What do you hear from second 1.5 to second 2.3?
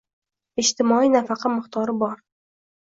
miqdori bor